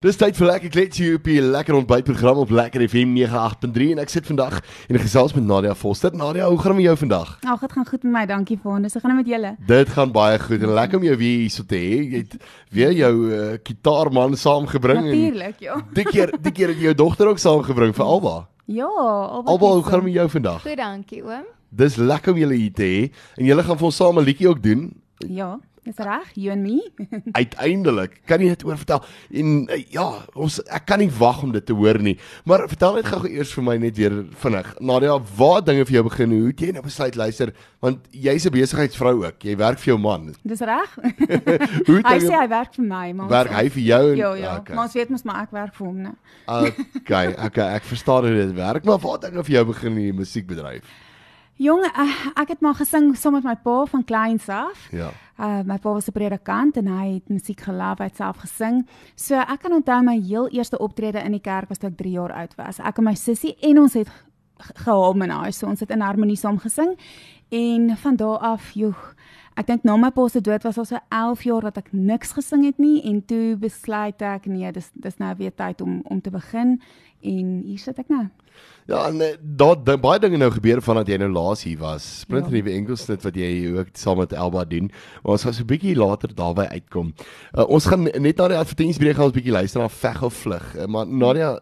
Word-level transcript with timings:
Dis 0.00 0.16
tyd 0.16 0.32
vir 0.32 0.46
lekker 0.48 0.70
kletsie 0.72 1.06
op 1.18 1.26
die 1.28 1.42
lekker 1.44 1.76
ontbytprogram 1.76 2.38
op 2.40 2.52
Lekker 2.56 2.80
FM 2.86 3.10
98.3 3.20 3.88
en 3.92 3.98
ek 4.00 4.08
sit 4.08 4.24
vandag 4.30 4.54
en 4.88 4.96
ek 4.96 5.02
gesels 5.04 5.34
met 5.36 5.44
Nadia 5.44 5.74
Foster. 5.76 6.14
Nadia, 6.16 6.46
hoe 6.48 6.56
gaan 6.56 6.72
dit 6.72 6.78
met 6.78 6.86
jou 6.86 6.94
vandag? 7.02 7.34
Ag, 7.44 7.66
dit 7.66 7.74
gaan 7.76 7.86
goed 7.90 8.06
met 8.06 8.14
my, 8.14 8.22
dankie 8.30 8.56
Faan. 8.62 8.86
Dis 8.88 8.96
gaan 8.96 9.12
met 9.18 9.28
julle. 9.28 9.50
Dit 9.68 9.92
gaan 9.92 10.14
baie 10.14 10.38
goed 10.40 10.64
en 10.64 10.72
lekker 10.78 11.02
om 11.02 11.04
jou 11.04 11.18
weer 11.20 11.36
hier 11.42 11.52
so 11.52 11.68
te 11.68 11.76
hê. 11.76 12.00
Jy 12.14 12.22
het 12.22 12.38
weer 12.72 12.96
jou 12.96 13.12
uh, 13.28 13.42
gitaarman 13.60 14.38
saamgebring 14.40 15.02
Natuurlik, 15.10 15.60
ja. 15.66 15.76
Die 15.92 16.08
keer, 16.08 16.32
die 16.48 16.54
keer 16.56 16.72
het 16.72 16.80
jy 16.80 16.88
jou 16.88 16.96
dogter 17.02 17.34
ook 17.34 17.44
saamgebring 17.44 17.92
vir 18.00 18.08
Alba. 18.08 18.34
Ja, 18.72 18.88
Alba. 18.88 19.52
Alba, 19.52 19.74
hoe 19.76 19.84
gaan 19.84 20.00
dit 20.00 20.08
met 20.08 20.20
jou 20.22 20.28
vandag? 20.38 20.64
Goed, 20.64 20.80
dankie 20.80 21.20
oom. 21.28 21.44
Dis 21.68 22.00
lekker 22.00 22.32
om 22.32 22.40
julle 22.40 22.56
hier 22.56 22.72
te 22.72 22.88
hê 22.88 23.08
en 23.36 23.52
julle 23.52 23.68
gaan 23.68 23.84
vir 23.84 23.92
ons 23.92 24.00
saam 24.00 24.16
'n 24.16 24.24
liedjie 24.32 24.48
ook 24.48 24.64
doen. 24.64 24.94
Ja, 25.28 25.58
dis 25.90 26.00
reg, 26.06 26.28
you 26.38 26.52
and 26.54 26.62
me. 26.62 26.78
Uiteindelik, 27.40 28.20
kan 28.30 28.42
jy 28.42 28.52
dit 28.54 28.64
oor 28.68 28.78
vertel? 28.80 29.02
En 29.42 29.50
uh, 29.66 29.78
ja, 29.92 30.06
ons 30.38 30.60
ek 30.70 30.86
kan 30.90 31.02
nie 31.02 31.10
wag 31.18 31.42
om 31.46 31.54
dit 31.54 31.66
te 31.66 31.76
hoor 31.76 31.98
nie. 32.02 32.16
Maar 32.48 32.66
vertel 32.70 33.00
net 33.00 33.10
gou 33.10 33.22
eers 33.28 33.54
vir 33.56 33.66
my 33.66 33.76
net 33.82 33.98
weer 33.98 34.16
vinnig. 34.44 34.70
Nadia, 34.80 35.16
waar 35.38 35.64
dinge 35.66 35.86
vir 35.88 35.98
jou 35.98 36.04
begin? 36.10 36.36
Hoe 36.36 36.52
het 36.52 36.64
jy 36.64 36.70
nou 36.76 36.84
besluit 36.86 37.18
luister? 37.18 37.52
Want 37.82 38.06
jy's 38.12 38.46
'n 38.46 38.54
besigheidsvrou 38.54 39.14
ook. 39.24 39.42
Jy 39.42 39.56
werk 39.60 39.82
vir 39.82 39.92
jou 39.94 39.98
man. 40.00 40.30
Dis 40.52 40.60
reg. 40.60 40.96
Hy 42.10 42.18
sê 42.22 42.34
hy 42.34 42.48
werk 42.50 42.74
vir 42.76 42.86
my, 42.86 43.06
maar 43.16 43.28
werk 43.30 43.52
hy 43.54 43.68
vir 43.70 43.82
jou 43.82 44.02
en 44.12 44.16
Ja, 44.20 44.32
ja. 44.34 44.56
okay. 44.60 44.74
Maar 44.74 44.88
ons 44.88 44.96
weet 44.96 45.10
mos 45.10 45.24
maar 45.26 45.42
ek 45.44 45.52
werk 45.54 45.74
vir 45.76 45.86
hom, 45.86 46.00
né? 46.06 46.12
okay, 47.00 47.34
okay, 47.46 47.66
ek 47.78 47.86
verstaan 47.86 48.26
hoe 48.26 48.34
dit 48.34 48.54
werk, 48.56 48.84
maar 48.84 48.98
waar 49.02 49.20
dinge 49.22 49.44
vir 49.46 49.54
jou 49.58 49.64
begin 49.70 49.92
in 49.96 50.10
die 50.10 50.16
musiekbedryf? 50.20 50.84
Jong, 51.60 51.82
uh, 51.84 52.12
ek 52.40 52.54
het 52.54 52.62
maar 52.64 52.74
gesing 52.78 53.10
saam 53.20 53.34
met 53.36 53.44
my 53.44 53.52
pa 53.60 53.82
van 53.90 54.04
kleins 54.08 54.46
af. 54.48 54.86
Ja. 54.96 55.10
Uh 55.40 55.60
my 55.68 55.76
pa 55.78 55.92
was 55.92 56.08
'n 56.08 56.12
predikant 56.12 56.76
en 56.76 56.86
hy 56.86 57.14
het 57.14 57.28
musiek 57.28 57.60
gelief, 57.60 57.98
hy 57.98 58.04
het 58.08 58.16
self 58.16 58.36
gesing. 58.36 58.86
So 59.14 59.34
ek 59.36 59.60
kan 59.60 59.72
onthou 59.72 60.02
my 60.02 60.16
heel 60.20 60.48
eerste 60.48 60.78
optrede 60.78 61.20
in 61.24 61.32
die 61.32 61.40
kerk 61.40 61.68
was 61.68 61.78
toe 61.78 61.90
ek 61.90 61.96
3 61.96 62.12
jaar 62.12 62.32
oud 62.32 62.54
was. 62.56 62.78
Ek 62.80 62.98
en 62.98 63.04
my 63.04 63.14
sussie 63.14 63.56
en 63.60 63.78
ons 63.78 63.92
het 63.94 64.08
ge- 64.58 64.72
geharmoniseer. 64.84 65.52
So 65.52 65.66
ons 65.66 65.80
het 65.80 65.90
in 65.90 66.00
harmonie 66.00 66.36
saam 66.36 66.58
gesing. 66.58 66.96
En 67.50 67.96
van 67.96 68.16
daar 68.16 68.38
af, 68.38 68.70
joh, 68.78 68.96
ek 69.58 69.66
dink 69.66 69.82
na 69.84 69.96
my 69.98 70.10
pa 70.14 70.28
se 70.30 70.40
dood 70.40 70.62
was 70.62 70.78
al 70.78 70.86
so 70.88 70.98
11 71.10 71.42
jaar 71.48 71.66
dat 71.68 71.80
ek 71.82 71.92
niks 71.92 72.32
gesing 72.36 72.64
het 72.64 72.78
nie 72.78 73.00
en 73.10 73.18
toe 73.26 73.56
besluit 73.60 74.22
ek 74.22 74.46
nee, 74.46 74.70
dis 74.72 74.90
dis 74.94 75.18
nou 75.18 75.34
weer 75.36 75.54
tyd 75.54 75.82
om 75.82 76.00
om 76.06 76.20
te 76.22 76.30
begin 76.30 76.78
en 77.26 77.48
hier 77.66 77.80
sit 77.82 77.98
ek 77.98 78.08
nou. 78.08 78.28
Ja, 78.88 79.02
en 79.08 79.20
eh, 79.20 79.34
daar 79.40 79.76
da, 79.84 79.96
baie 80.00 80.18
dinge 80.22 80.38
nou 80.40 80.50
gebeur 80.54 80.80
vandat 80.82 81.10
jy 81.10 81.18
nou 81.20 81.28
laas 81.32 81.62
hier 81.66 81.78
was. 81.82 82.06
Sprint 82.22 82.48
Ja. 82.48 82.54
ja. 82.54 82.56
nuwe 82.56 82.72
Engelsnit 82.74 83.26
wat 83.26 83.36
jy 83.36 83.50
ook 83.74 83.92
saam 83.98 84.18
met 84.22 84.32
Elba 84.32 84.64
doen. 84.64 84.90
Maar 85.22 85.36
ons 85.36 85.44
gaan 85.44 85.54
so 85.54 85.62
'n 85.62 85.72
bietjie 85.74 85.96
later 85.96 86.34
daarby 86.34 86.66
uitkom. 86.70 87.12
Uh, 87.52 87.68
ons 87.68 87.86
gaan 87.86 88.02
net 88.02 88.36
na 88.36 88.48
die 88.48 88.58
advertensiebreek 88.62 89.16
gaan 89.16 89.30
ons 89.30 89.36
bietjie 89.36 89.52
luister 89.58 89.80
na 89.80 89.88
veg 89.88 90.22
of 90.22 90.34
vlug. 90.34 90.76
Uh, 90.76 90.86
maar 90.86 91.06
Nadia 91.06 91.60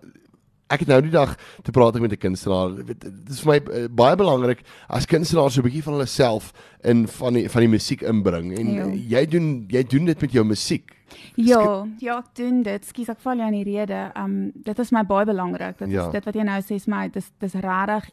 Ek 0.70 0.80
het 0.80 0.88
nou 0.88 1.00
die 1.00 1.10
dag 1.10 1.36
te 1.62 1.70
praat 1.70 1.98
met 2.00 2.12
'n 2.12 2.16
kunstenaar. 2.16 2.84
Dit 2.84 3.04
is 3.30 3.40
vir 3.40 3.48
my 3.52 3.72
uh, 3.72 3.86
baie 3.88 4.16
belangrik 4.16 4.60
as 4.88 5.06
kunstenaars 5.06 5.54
so 5.54 5.60
'n 5.60 5.64
bietjie 5.64 5.82
van 5.82 5.92
hulle 5.94 6.06
self 6.06 6.52
in 6.84 7.06
van 7.08 7.32
die 7.34 7.48
van 7.48 7.60
die 7.62 7.68
musiek 7.68 8.02
inbring 8.02 8.58
en 8.58 8.68
Ja. 8.74 8.86
jy 8.86 9.26
doen 9.26 9.64
jy 9.68 9.82
doen 9.82 10.04
dit 10.04 10.20
met 10.20 10.32
jou 10.32 10.44
musiek. 10.44 10.92
Ja, 11.36 11.86
ja, 11.98 12.18
ek 12.18 12.34
doen 12.34 12.62
dit. 12.62 12.84
Skus, 12.84 13.08
ek 13.08 13.20
val 13.20 13.36
jou 13.36 13.46
in 13.48 13.64
die 13.64 13.76
rede. 13.76 14.12
Um 14.16 14.52
dit 14.54 14.78
is 14.78 14.90
my 14.92 15.02
baie 15.04 15.24
belangrik. 15.24 15.78
Dit 15.78 15.88
Ja. 15.90 16.06
is 16.06 16.12
dit 16.12 16.24
wat 16.24 16.34
jy 16.34 16.42
nou 16.42 16.60
sê 16.60 16.74
is 16.74 16.86
my 16.86 17.08
dis 17.08 17.30
dis 17.40 17.54
regtig 17.54 18.10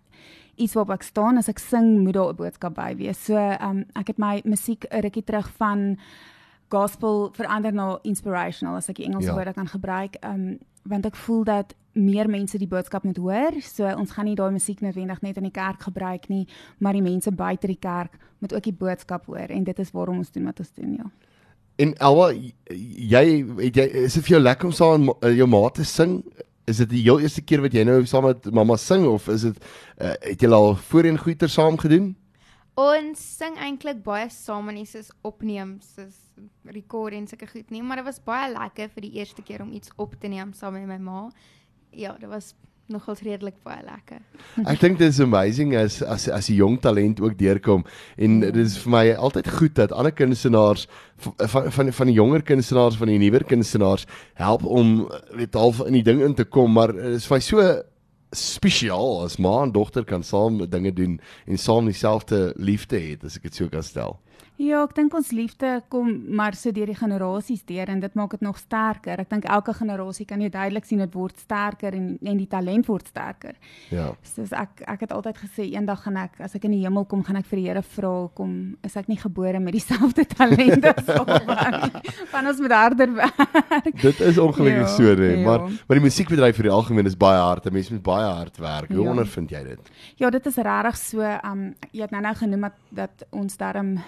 iets 0.58 0.74
waarop 0.74 0.94
ek 0.94 1.04
staan 1.04 1.38
as 1.38 1.50
ek 1.50 1.60
sing 1.60 2.04
moet 2.04 2.14
daar 2.14 2.30
'n 2.30 2.36
boodskap 2.36 2.74
by 2.76 2.96
wees. 2.96 3.18
So 3.26 3.36
um 3.38 3.84
ek 3.96 4.08
het 4.08 4.18
my 4.18 4.42
musiek 4.46 4.86
'n 4.90 5.02
rukkie 5.02 5.24
terug 5.24 5.50
van 5.58 5.98
gospel 6.70 7.32
verander 7.34 7.74
na 7.74 8.00
inspirational 8.04 8.76
as 8.78 8.90
ek 8.90 8.96
die 8.96 9.06
Engelse 9.06 9.28
Ja. 9.28 9.32
ja. 9.32 9.36
woorde 9.36 9.54
kan 9.54 9.68
gebruik. 9.68 10.16
Um 10.24 10.58
want 10.86 11.06
ek 11.06 11.16
voel 11.16 11.44
dat 11.44 11.74
meer 11.96 12.30
mense 12.30 12.60
die 12.60 12.68
boodskap 12.70 13.04
moet 13.08 13.18
hoor. 13.18 13.58
So 13.64 13.88
ons 13.96 14.12
gaan 14.16 14.28
nie 14.30 14.36
daai 14.36 14.52
musiek 14.52 14.82
noodwendig 14.84 15.22
net 15.24 15.38
in 15.40 15.48
die 15.48 15.56
kerk 15.56 15.88
gebruik 15.88 16.28
nie, 16.30 16.46
maar 16.80 16.94
die 16.94 17.04
mense 17.06 17.32
buite 17.32 17.68
die 17.72 17.80
kerk 17.80 18.20
moet 18.44 18.54
ook 18.54 18.68
die 18.68 18.76
boodskap 18.76 19.26
hoor 19.32 19.50
en 19.50 19.64
dit 19.64 19.80
is 19.80 19.94
waarom 19.96 20.20
ons 20.22 20.32
doen 20.32 20.46
wat 20.52 20.60
ons 20.60 20.74
doen, 20.76 20.98
ja. 21.00 21.08
En 21.78 21.92
Elba, 22.00 22.30
jy 22.72 23.24
het 23.60 23.76
jy 23.76 23.86
is 24.06 24.14
dit 24.16 24.24
vir 24.24 24.38
jou 24.38 24.42
lekker 24.44 24.70
om 24.70 24.76
saam 24.76 25.02
met 25.06 25.16
ma- 25.22 25.32
jou 25.36 25.48
ma 25.52 25.64
te 25.76 25.84
sing? 25.84 26.22
Is 26.66 26.78
dit 26.82 26.90
die 26.90 27.02
heel 27.04 27.20
eerste 27.20 27.44
keer 27.44 27.62
wat 27.62 27.74
jy 27.76 27.84
nou 27.84 27.98
saam 28.08 28.30
met 28.30 28.46
mamma 28.52 28.78
sing 28.80 29.04
of 29.06 29.28
is 29.30 29.44
dit 29.44 29.58
uh, 30.00 30.14
het 30.24 30.42
jy 30.42 30.50
al 30.56 30.76
voorheen 30.88 31.20
goeie 31.20 31.50
saam 31.52 31.76
gedoen? 31.78 32.14
Ons 32.80 33.20
sing 33.38 33.56
eintlik 33.60 34.02
baie 34.04 34.30
saam 34.32 34.72
en 34.72 34.76
nie 34.76 34.88
soos 34.88 35.12
opneem 35.24 35.78
soos 35.84 36.16
record 36.68 37.14
en 37.16 37.28
sulke 37.28 37.48
goed 37.48 37.70
nie, 37.72 37.84
maar 37.84 38.02
dit 38.02 38.08
was 38.08 38.20
baie 38.24 38.50
lekker 38.52 38.90
vir 38.96 39.06
die 39.06 39.14
eerste 39.20 39.44
keer 39.44 39.62
om 39.64 39.72
iets 39.72 39.92
op 39.96 40.16
te 40.20 40.28
neem 40.32 40.52
saam 40.54 40.74
met 40.80 40.88
my 40.88 40.98
ma. 41.00 41.30
Ja, 41.96 42.16
dit 42.20 42.30
was 42.30 42.54
nogals 42.92 43.22
redelik 43.26 43.56
baie 43.66 43.82
lekker. 43.86 44.20
Ek 44.70 44.80
dink 44.82 45.00
dit 45.00 45.10
is 45.10 45.20
amazing 45.24 45.74
as 45.80 46.02
as 46.04 46.28
as 46.30 46.50
'n 46.50 46.58
jong 46.60 46.78
talent 46.82 47.22
ook 47.22 47.38
deurkom 47.38 47.86
en 48.18 48.40
dit 48.40 48.56
is 48.56 48.78
vir 48.78 48.92
my 48.92 49.06
altyd 49.14 49.48
goed 49.50 49.76
dat 49.76 49.92
ander 49.92 50.12
kunstenaars 50.12 50.88
van 51.18 51.72
van 51.72 51.92
van 51.94 52.08
die 52.08 52.16
jonger 52.16 52.44
kunstenaars 52.44 52.98
van 52.98 53.08
die 53.08 53.18
nuwer 53.18 53.44
kunstenaars 53.44 54.06
help 54.34 54.64
om 54.64 55.10
weet 55.34 55.54
half 55.54 55.82
in 55.88 55.94
die 55.94 56.04
ding 56.04 56.22
in 56.22 56.36
te 56.36 56.46
kom, 56.46 56.72
maar 56.74 56.94
dit 56.94 57.18
is 57.18 57.26
vir 57.26 57.38
my 57.38 57.42
so 57.42 57.82
spesiaal 58.36 59.24
as 59.26 59.38
ma 59.38 59.64
en 59.64 59.72
dogter 59.72 60.06
kan 60.06 60.24
saam 60.24 60.62
dinge 60.70 60.94
doen 60.94 61.20
en 61.48 61.58
saam 61.58 61.86
dieselfde 61.86 62.54
liefde 62.58 63.00
het 63.00 63.24
as 63.24 63.36
ek 63.38 63.44
dit 63.50 63.56
so 63.56 63.68
kan 63.70 63.84
stel. 63.84 64.20
Ja, 64.56 64.86
ek 64.86 64.94
dink 64.96 65.12
ons 65.18 65.34
liefde 65.36 65.82
kom 65.92 66.08
maar 66.32 66.56
so 66.56 66.72
deur 66.72 66.88
die 66.88 66.96
generasies 66.96 67.66
deur 67.68 67.90
en 67.92 68.00
dit 68.00 68.14
maak 68.16 68.32
dit 68.38 68.44
nog 68.46 68.56
sterker. 68.56 69.20
Ek 69.20 69.28
dink 69.30 69.44
elke 69.52 69.74
generasie 69.76 70.24
kan 70.26 70.40
jy 70.40 70.48
duidelik 70.54 70.86
sien 70.88 71.02
dit 71.04 71.12
word 71.16 71.36
sterker 71.44 71.92
en 71.98 72.06
en 72.24 72.38
die 72.40 72.48
talent 72.48 72.88
word 72.88 73.10
sterker. 73.12 73.58
Ja. 73.92 74.14
Soos 74.24 74.54
ek 74.56 74.86
ek 74.88 75.04
het 75.04 75.12
altyd 75.12 75.42
gesê 75.44 75.66
eendag 75.74 76.06
gaan 76.06 76.22
ek 76.24 76.40
as 76.48 76.56
ek 76.56 76.70
in 76.70 76.72
die 76.78 76.86
hemel 76.86 77.04
kom, 77.04 77.24
gaan 77.28 77.36
ek 77.42 77.50
vir 77.52 77.60
die 77.60 77.66
Here 77.66 77.82
vra 77.84 78.14
kom 78.38 78.78
is 78.88 78.96
ek 78.96 79.10
nie 79.12 79.20
gebore 79.20 79.60
met 79.60 79.76
dieselfde 79.76 80.24
talent 80.38 80.88
as 80.88 81.12
nie. 81.12 82.16
Van 82.32 82.48
ons 82.48 82.64
moet 82.64 82.78
harder 82.80 83.12
werk. 83.20 83.92
Dit 84.02 84.24
is 84.24 84.40
ongelukkig 84.40 84.86
Ja, 84.86 84.88
so 84.96 85.16
nee, 85.20 85.36
ja. 85.42 85.44
maar 85.50 85.68
maar 85.68 86.00
die 86.00 86.06
musiekbedryf 86.08 86.56
vir 86.56 86.70
die 86.70 86.76
algemeen 86.80 87.12
is 87.12 87.20
baie 87.20 87.44
hard. 87.44 87.66
'n 87.68 87.74
Mens 87.76 87.92
moet 87.92 88.04
baie 88.08 88.25
hard 88.26 88.58
werk. 88.58 88.88
Hoe 88.92 89.04
Ja. 89.04 89.10
ondervind 89.10 89.50
jy 89.50 89.64
dit? 89.64 89.80
Ja, 90.16 90.30
dit 90.30 90.46
is 90.46 90.56
regtig 90.56 90.98
so. 90.98 91.22
Um 91.44 91.76
jy 91.92 92.02
het 92.02 92.12
nou 92.12 92.22
nou 92.22 92.36
genoem 92.36 92.62
dat, 92.62 92.74
dat 92.90 93.26
ons 93.32 93.58
daarom 93.58 94.00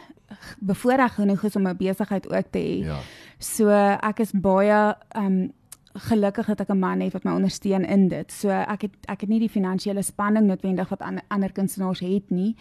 bevoorreg 0.59 1.13
genoeg 1.15 1.43
is 1.43 1.55
om 1.55 1.67
'n 1.67 1.77
besigheid 1.77 2.29
ook 2.29 2.45
te 2.51 2.59
hê. 2.59 2.85
Ja. 2.85 2.97
So 3.39 3.69
ek 4.01 4.19
is 4.19 4.31
baie 4.31 4.95
um 5.17 5.51
gelukkig 5.93 6.45
dat 6.45 6.59
ek 6.61 6.69
'n 6.69 6.79
man 6.79 6.99
het 7.01 7.13
wat 7.13 7.23
my 7.23 7.31
ondersteun 7.31 7.85
in 7.85 8.07
dit. 8.07 8.31
So 8.31 8.49
ek 8.49 8.81
het 8.81 8.91
ek 9.07 9.21
het 9.21 9.29
nie 9.29 9.39
die 9.39 9.49
finansiële 9.49 10.01
spanning 10.03 10.45
noodwendig 10.47 10.89
wat 10.89 11.01
ander, 11.01 11.23
ander 11.27 11.51
kunstenaars 11.51 11.99
het 11.99 12.29
nie. 12.29 12.55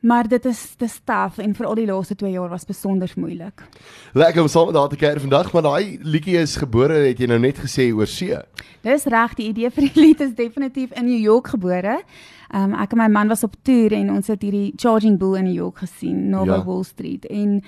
Maar 0.00 0.28
dit 0.28 0.44
is 0.46 0.74
dis 0.78 1.00
taaf 1.04 1.38
en 1.42 1.54
veral 1.58 1.74
die 1.74 1.86
laaste 1.86 2.14
2 2.14 2.30
jaar 2.30 2.48
was 2.48 2.64
besonder 2.64 3.10
moeilik. 3.16 3.64
Lekker 4.14 4.42
om 4.42 4.48
saam 4.48 4.66
met 4.70 4.74
daar 4.74 4.88
te 4.88 4.96
kuier 4.96 5.20
vandag, 5.20 5.52
maar 5.52 5.62
daai 5.62 5.98
liedjie 6.02 6.36
is 6.38 6.56
gebore 6.56 6.94
het 7.08 7.18
jy 7.18 7.26
nou 7.26 7.38
net 7.42 7.58
gesê 7.58 7.88
oor 7.94 8.06
see. 8.06 8.36
Dis 8.86 9.04
reg, 9.10 9.34
die 9.34 9.48
idee 9.48 9.70
vir 9.74 9.88
die 9.88 10.00
lied 10.00 10.20
is 10.20 10.34
definitief 10.38 10.92
in 10.94 11.04
New 11.10 11.18
York 11.18 11.48
gebore. 11.50 11.98
Um 12.54 12.74
ek 12.78 12.92
en 12.94 12.98
my 13.02 13.08
man 13.08 13.28
was 13.28 13.42
op 13.44 13.56
toer 13.66 13.92
en 13.92 14.10
ons 14.14 14.26
het 14.30 14.42
hierdie 14.42 14.72
Charging 14.76 15.18
Bull 15.18 15.34
in 15.36 15.44
New 15.50 15.58
York 15.58 15.78
gesien, 15.82 16.28
naby 16.30 16.46
Ja. 16.48 16.54
ja. 16.56 16.64
Wall 16.64 16.84
Street 16.84 17.26
en 17.26 17.62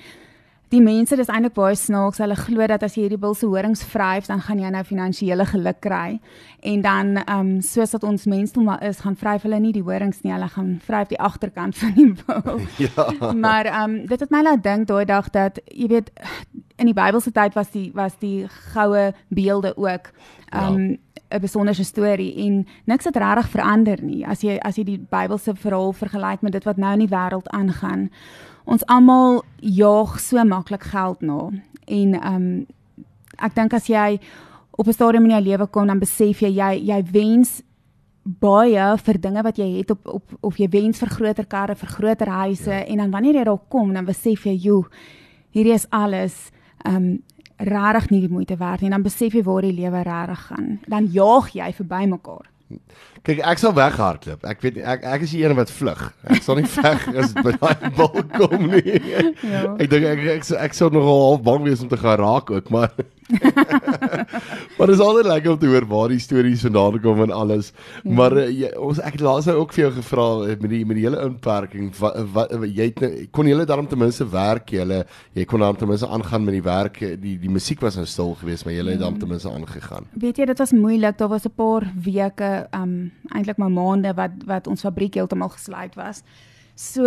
die 0.71 0.81
mense 0.83 1.17
dis 1.19 1.31
eintlik 1.31 1.55
baie 1.57 1.75
snaaks. 1.77 2.21
Hulle 2.23 2.37
glo 2.39 2.67
dat 2.71 2.85
as 2.87 2.95
jy 2.95 3.07
hierdie 3.07 3.21
bil 3.21 3.35
se 3.35 3.49
horings 3.51 3.83
vryf, 3.91 4.29
dan 4.31 4.43
gaan 4.47 4.61
jy 4.63 4.71
nou 4.71 4.83
finansiële 4.87 5.47
geluk 5.51 5.81
kry. 5.83 6.21
En 6.63 6.85
dan 6.85 7.19
um 7.25 7.51
soos 7.65 7.95
dat 7.97 8.07
ons 8.07 8.29
mensdom 8.31 8.69
maar 8.71 8.85
is, 8.87 9.03
gaan 9.03 9.19
vryf 9.19 9.47
hulle 9.49 9.61
nie 9.61 9.75
die 9.75 9.85
horings 9.85 10.23
nie, 10.23 10.33
hulle 10.35 10.49
gaan 10.53 10.77
vryf 10.87 11.11
die 11.11 11.21
agterkant 11.21 11.79
van 11.81 11.95
die 11.99 12.11
bil. 12.23 12.61
Ja. 12.81 13.33
Maar 13.35 13.67
ehm 13.67 13.91
um, 13.91 14.07
dit 14.07 14.21
het 14.21 14.31
my 14.31 14.43
laat 14.43 14.63
dink 14.63 14.87
daai 14.89 15.05
dag 15.05 15.31
dat 15.31 15.59
jy 15.67 15.89
weet 15.91 16.11
in 16.81 16.89
die 16.89 16.97
Bybelse 16.97 17.33
tyd 17.33 17.55
was 17.59 17.71
die 17.75 17.91
was 17.95 18.17
die 18.21 18.49
goue 18.73 19.11
beelde 19.29 19.75
ook 19.77 20.13
ehm 20.51 20.75
um, 20.75 20.99
'n 21.31 21.41
besondere 21.41 21.85
storie 21.85 22.35
en 22.47 22.67
niks 22.85 23.05
het 23.05 23.17
regtig 23.17 23.49
verander 23.49 24.03
nie. 24.03 24.27
As 24.27 24.43
jy 24.43 24.59
as 24.59 24.77
jy 24.77 24.85
die 24.85 24.99
Bybelse 24.99 25.55
verhaal 25.55 25.93
vergelyk 25.93 26.43
met 26.43 26.53
dit 26.53 26.65
wat 26.65 26.77
nou 26.77 26.93
in 26.93 27.07
die 27.07 27.15
wêreld 27.17 27.49
aangaan. 27.49 28.11
Ons 28.71 28.85
almal 28.87 29.41
jaag 29.59 30.21
so 30.23 30.45
maklik 30.47 30.87
geld 30.93 31.21
na 31.27 31.51
en 31.87 32.15
ehm 32.15 32.37
um, 32.37 32.67
ek 33.41 33.55
dink 33.57 33.73
as 33.75 33.87
jy 33.89 34.21
op 34.71 34.87
'n 34.87 34.93
stadium 34.93 35.25
in 35.25 35.31
jou 35.31 35.43
lewe 35.43 35.67
kom 35.67 35.87
dan 35.87 35.99
besef 35.99 36.41
jy 36.41 36.51
jy 36.55 36.87
jy 36.87 37.03
wens 37.13 37.63
baie 38.25 38.97
vir 38.97 39.19
dinge 39.21 39.43
wat 39.43 39.59
jy 39.59 39.79
het 39.79 39.91
op 39.91 40.07
op 40.07 40.37
of 40.41 40.59
jy 40.59 40.69
wens 40.69 40.99
vir 40.99 41.09
groter 41.09 41.47
karre, 41.47 41.75
vir 41.75 41.89
groter 41.89 42.29
huise 42.29 42.71
ja. 42.71 42.85
en 42.85 42.97
dan 42.97 43.11
wanneer 43.11 43.35
jy 43.35 43.45
daar 43.45 43.65
kom 43.69 43.93
dan 43.95 44.05
besef 44.05 44.45
jy, 44.45 44.55
"Joe, 44.55 44.85
hierdie 45.51 45.75
is 45.75 45.87
alles 45.91 46.51
ehm 46.85 46.97
um, 46.97 47.23
regtig 47.57 48.11
nie 48.11 48.21
die 48.21 48.33
moeite 48.33 48.57
werd 48.57 48.81
nie." 48.81 48.91
Dan 48.91 49.03
besef 49.03 49.33
jy 49.35 49.43
waar 49.43 49.63
die 49.63 49.73
lewe 49.73 50.03
regtig 50.03 50.47
gaan. 50.47 50.81
Dan 50.87 51.07
jaag 51.07 51.53
jy 51.53 51.73
verby 51.73 52.07
mekaar. 52.07 52.47
Kyk, 53.27 53.43
ek 53.45 53.61
sal 53.61 53.75
weghardloop. 53.77 54.45
Ek 54.49 54.63
weet 54.65 54.79
ek 54.81 55.03
ek 55.05 55.25
is 55.27 55.35
die 55.35 55.43
een 55.45 55.57
wat 55.59 55.73
vlug. 55.75 56.07
Ek 56.33 56.45
sal 56.45 56.57
nie 56.61 56.69
veg 56.71 57.09
as 57.13 57.35
dit 57.35 57.45
by 57.45 57.53
daai 57.59 57.91
bal 57.99 58.23
kom 58.37 58.69
nie. 58.73 58.97
Ja. 59.45 59.65
Ek 59.77 59.91
dink 59.93 60.07
ek 60.09 60.23
ek, 60.23 60.31
ek, 60.39 60.51
ek 60.71 60.77
sou 60.79 60.89
nogal 60.95 61.21
half 61.27 61.43
bang 61.45 61.67
wees 61.67 61.83
om 61.85 61.91
te 61.91 61.99
gaan 62.01 62.21
raak 62.23 62.53
ook, 62.55 62.71
maar 62.73 62.95
maar 64.77 64.91
dit 64.91 64.95
is 64.97 65.03
altyd 65.05 65.27
lekker 65.27 65.53
om 65.53 65.59
te 65.59 65.71
hoor 65.71 65.87
waar 65.91 66.13
die 66.13 66.21
stories 66.23 66.65
vandaan 66.67 67.01
kom 67.01 67.23
en 67.23 67.31
alles. 67.35 67.73
Ja. 68.03 68.13
Maar 68.19 68.37
uh, 68.43 68.47
jy, 68.49 68.71
ons 68.81 69.01
ek 69.01 69.19
het 69.19 69.25
laas 69.25 69.49
nou 69.49 69.57
ook 69.63 69.75
vir 69.77 69.85
jou 69.85 69.93
gevra 69.99 70.27
uh, 70.47 70.57
met 70.61 70.71
die 70.73 70.83
met 70.87 70.99
die 70.99 71.07
hele 71.07 71.23
inperking 71.27 71.91
wat 72.01 72.19
wat 72.35 72.55
jy 72.67 72.91
het, 72.91 73.03
nou, 73.05 73.11
kon 73.35 73.51
jy 73.51 73.59
daarom 73.65 73.89
ten 73.91 74.01
minste 74.01 74.27
werk 74.31 74.73
jy 74.75 74.87
jy 75.37 75.47
kon 75.49 75.63
daarom 75.63 75.79
ten 75.79 75.91
minste 75.91 76.09
aangaan 76.09 76.45
met 76.47 76.57
die 76.59 76.67
werk 76.67 77.01
die 77.23 77.37
die 77.41 77.53
musiek 77.53 77.83
was 77.85 77.99
nou 77.99 78.07
stil 78.09 78.35
geweest 78.41 78.67
maar 78.67 78.75
jy 78.75 78.85
het 78.91 79.03
daarom 79.03 79.19
ten 79.19 79.31
minste 79.31 79.51
aangegaan. 79.51 80.09
Weet 80.13 80.41
jy 80.41 80.51
dit 80.51 80.63
was 80.65 80.77
moeilik 80.77 81.19
daar 81.19 81.33
was 81.33 81.47
'n 81.47 81.55
paar 81.57 81.87
weke 81.95 82.67
um 82.75 83.13
eintlik 83.35 83.59
maar 83.59 83.71
maande 83.71 84.15
wat 84.15 84.31
wat 84.47 84.67
ons 84.67 84.81
fabriek 84.81 85.15
heeltemal 85.15 85.49
gesluit 85.49 85.95
was. 85.95 86.23
So 86.81 87.05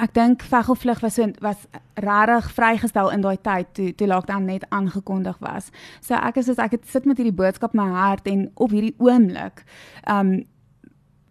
ek 0.00 0.12
dink 0.14 0.44
Vegelvlug 0.46 1.00
was 1.02 1.16
so 1.18 1.26
was 1.42 1.64
regtig 1.98 2.46
vrygestel 2.54 3.10
in 3.10 3.24
daai 3.24 3.40
tyd 3.42 3.72
toe 3.74 3.88
toe 3.98 4.06
lockdown 4.06 4.46
net 4.46 4.68
aangekondig 4.70 5.40
was. 5.42 5.72
So 6.00 6.14
ek 6.14 6.38
is 6.38 6.52
as 6.52 6.62
ek 6.62 6.78
het 6.78 6.86
sit 6.86 7.08
met 7.10 7.18
hierdie 7.18 7.34
boodskap 7.34 7.74
in 7.74 7.82
my 7.82 7.88
hart 7.90 8.30
en 8.30 8.46
op 8.54 8.70
hierdie 8.70 8.94
oomblik 9.02 9.64
um 10.06 10.44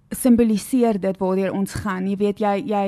simboliseer 0.10 0.98
dit 1.00 1.18
waar 1.22 1.54
ons 1.54 1.74
gaan. 1.86 2.08
Jy 2.10 2.18
weet 2.20 2.44
jy 2.44 2.56
jy 2.68 2.86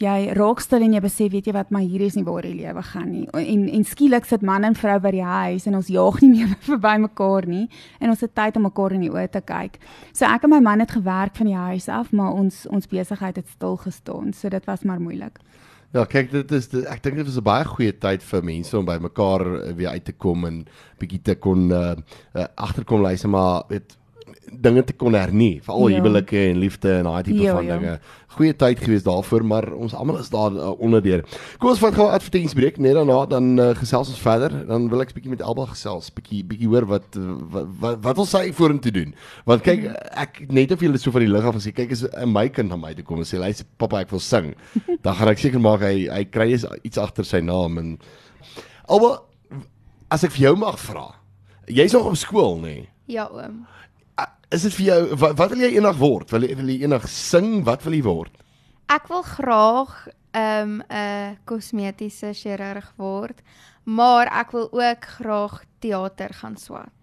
jy 0.00 0.32
raak 0.36 0.60
stil 0.60 0.82
en 0.82 0.94
jy 0.96 1.00
besef 1.04 1.32
weet 1.32 1.46
jy 1.46 1.52
wat 1.52 1.70
maar 1.70 1.84
hier 1.84 2.00
is 2.06 2.16
nie 2.16 2.24
waar 2.24 2.42
die 2.42 2.54
lewe 2.56 2.82
gaan 2.82 3.10
nie 3.12 3.26
en 3.32 3.68
en 3.68 3.84
skielik 3.84 4.24
sit 4.24 4.42
man 4.42 4.64
en 4.64 4.74
vrou 4.74 4.98
by 5.00 5.12
die 5.14 5.24
huis 5.24 5.66
en 5.66 5.76
ons 5.78 5.90
jaag 5.92 6.20
nie 6.22 6.30
meer 6.36 6.54
verby 6.66 6.96
mekaar 7.04 7.46
nie 7.46 7.68
en 8.00 8.10
ons 8.10 8.20
het 8.20 8.34
tyd 8.34 8.56
om 8.56 8.66
mekaar 8.68 8.96
in 8.96 9.06
die 9.06 9.12
oë 9.12 9.28
te 9.32 9.40
kyk. 9.40 9.78
So 10.12 10.26
ek 10.26 10.44
en 10.44 10.54
my 10.54 10.60
man 10.60 10.80
het 10.80 10.94
gewerk 10.96 11.36
van 11.36 11.50
die 11.50 11.58
huis 11.58 11.88
af 11.88 12.12
maar 12.12 12.32
ons 12.32 12.66
ons 12.70 12.88
besigheid 12.88 13.36
het 13.36 13.48
stil 13.48 13.76
gestaan. 13.76 14.32
So 14.32 14.48
dit 14.48 14.64
was 14.66 14.84
maar 14.84 15.00
moeilik. 15.00 15.38
Ja, 15.92 16.06
kyk 16.08 16.30
dit 16.32 16.52
is 16.56 16.70
dit, 16.72 16.86
ek 16.88 17.02
dink 17.04 17.18
dit 17.20 17.26
was 17.28 17.36
'n 17.36 17.44
baie 17.44 17.64
goeie 17.68 17.92
tyd 17.92 18.22
vir 18.22 18.42
mense 18.42 18.78
om 18.78 18.84
by 18.84 18.96
mekaar 18.96 19.42
eh, 19.60 19.74
weer 19.76 19.90
uit 19.92 20.04
te 20.04 20.12
kom 20.12 20.44
en 20.44 20.64
bietjie 20.98 21.20
te 21.22 21.34
kon 21.34 21.70
uh, 21.70 21.94
uh, 22.34 22.46
agterkom 22.56 23.02
luister 23.02 23.28
maar 23.28 23.64
weet 23.68 23.96
dinge 24.52 24.82
te 24.84 24.94
kon 24.96 25.14
hernie, 25.16 25.60
veral 25.64 25.90
ja. 25.90 26.00
huwelike 26.00 26.38
en 26.50 26.60
liefde 26.62 26.90
en 26.98 27.08
daai 27.08 27.22
tipe 27.26 27.42
ja, 27.42 27.54
van 27.56 27.66
ja. 27.66 27.78
dinge. 27.78 27.94
Goeie 28.32 28.54
tyd 28.56 28.80
gewees 28.80 29.04
daarvoor, 29.04 29.44
maar 29.44 29.66
ons 29.76 29.92
almal 29.96 30.18
is 30.22 30.30
daar 30.32 30.54
uh, 30.56 30.70
onderdeur. 30.80 31.24
Kom 31.60 31.72
ons 31.72 31.80
vat 31.82 31.94
gou 31.96 32.06
'n 32.08 32.16
advertensiebreek, 32.16 32.78
net 32.80 32.96
daarna 32.96 33.18
dan 33.28 33.50
uh, 33.60 33.68
gesels 33.76 34.08
ons 34.12 34.22
verder. 34.22 34.54
Dan 34.68 34.88
wil 34.88 35.04
ek 35.04 35.12
'n 35.12 35.16
bietjie 35.18 35.32
met 35.34 35.44
Elba 35.44 35.66
gesels, 35.72 36.08
bietjie 36.14 36.40
bietjie 36.44 36.68
hoor 36.68 36.86
wat 36.88 37.18
wat 37.52 37.66
wat, 37.80 37.98
wat 38.06 38.16
wil 38.16 38.28
sy 38.28 38.52
vorentoe 38.52 38.92
doen? 38.92 39.14
Want 39.44 39.62
kyk, 39.62 39.84
ek 40.16 40.48
net 40.48 40.72
of 40.72 40.80
jy 40.80 40.96
so 40.96 41.10
van 41.10 41.26
die 41.26 41.32
lig 41.32 41.44
af 41.44 41.56
as 41.56 41.66
jy 41.68 41.72
kyk 41.72 41.90
is 41.90 42.04
'n 42.04 42.32
my 42.32 42.48
kind 42.48 42.68
na 42.68 42.76
my 42.76 42.94
toe 42.94 43.04
kom 43.04 43.18
en 43.18 43.28
sê, 43.28 43.38
"Luister, 43.38 43.66
pappa, 43.76 44.00
ek 44.00 44.10
wil 44.10 44.20
sing." 44.20 44.54
dan 45.04 45.14
gaan 45.14 45.28
ek 45.28 45.38
seker 45.38 45.60
maak 45.60 45.80
hy 45.80 46.08
hy 46.08 46.24
kry 46.24 46.52
iets 46.82 46.98
agter 46.98 47.24
sy 47.24 47.40
naam 47.40 47.78
en 47.78 47.98
Alba, 48.88 49.22
as 50.10 50.24
ek 50.24 50.32
vir 50.32 50.50
jou 50.50 50.56
mag 50.56 50.76
vra. 50.76 51.14
Jy's 51.68 51.92
nog 51.92 52.06
op 52.06 52.16
skool, 52.16 52.58
nê? 52.58 52.74
Nee? 52.74 52.88
Ja, 53.06 53.28
oom 53.30 53.66
is 54.52 54.62
dit 54.68 54.74
vir 54.80 54.86
jou 54.86 55.00
wat, 55.16 55.36
wat 55.38 55.52
wil 55.54 55.64
jy 55.64 55.74
eendag 55.76 55.98
word? 56.00 56.30
Wil 56.30 56.46
jy 56.46 56.56
wil 56.56 56.72
jy 56.72 56.78
eendag 56.84 57.08
sing? 57.08 57.62
Wat 57.66 57.84
wil 57.86 57.96
jy 57.96 58.02
word? 58.06 58.40
Ek 58.92 59.08
wil 59.08 59.22
graag 59.24 60.08
'n 60.32 60.40
um, 60.40 60.82
'n 60.88 61.38
kosmetiese 61.44 62.32
chirurg 62.34 62.92
word, 62.96 63.42
maar 63.84 64.26
ek 64.26 64.52
wil 64.52 64.68
ook 64.72 65.04
graag 65.18 65.64
teater 65.80 66.32
gaan 66.32 66.56
swat 66.56 67.01